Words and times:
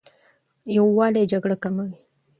یووالی 0.75 1.23
جګړه 1.31 1.55
کموي. 1.63 1.93